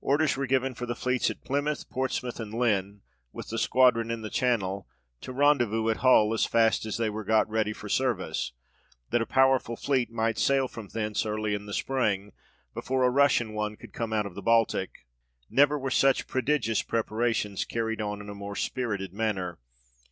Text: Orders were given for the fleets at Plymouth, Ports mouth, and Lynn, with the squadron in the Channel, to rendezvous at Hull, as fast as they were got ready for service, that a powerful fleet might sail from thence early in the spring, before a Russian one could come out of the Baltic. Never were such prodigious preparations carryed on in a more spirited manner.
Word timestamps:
Orders 0.00 0.36
were 0.36 0.48
given 0.48 0.74
for 0.74 0.86
the 0.86 0.96
fleets 0.96 1.30
at 1.30 1.44
Plymouth, 1.44 1.88
Ports 1.88 2.20
mouth, 2.20 2.40
and 2.40 2.52
Lynn, 2.52 3.00
with 3.32 3.46
the 3.50 3.58
squadron 3.58 4.10
in 4.10 4.20
the 4.22 4.28
Channel, 4.28 4.88
to 5.20 5.32
rendezvous 5.32 5.88
at 5.88 5.98
Hull, 5.98 6.34
as 6.34 6.44
fast 6.46 6.84
as 6.84 6.96
they 6.96 7.08
were 7.08 7.22
got 7.22 7.48
ready 7.48 7.72
for 7.72 7.88
service, 7.88 8.50
that 9.10 9.22
a 9.22 9.24
powerful 9.24 9.76
fleet 9.76 10.10
might 10.10 10.36
sail 10.36 10.66
from 10.66 10.88
thence 10.88 11.24
early 11.24 11.54
in 11.54 11.66
the 11.66 11.72
spring, 11.72 12.32
before 12.74 13.04
a 13.04 13.08
Russian 13.10 13.52
one 13.52 13.76
could 13.76 13.92
come 13.92 14.12
out 14.12 14.26
of 14.26 14.34
the 14.34 14.42
Baltic. 14.42 15.06
Never 15.48 15.78
were 15.78 15.92
such 15.92 16.26
prodigious 16.26 16.82
preparations 16.82 17.64
carryed 17.64 18.00
on 18.00 18.20
in 18.20 18.28
a 18.28 18.34
more 18.34 18.56
spirited 18.56 19.12
manner. 19.14 19.60